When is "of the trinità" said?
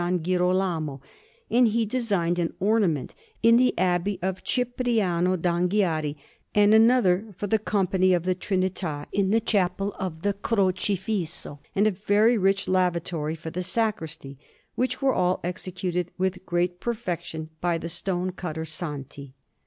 8.11-9.05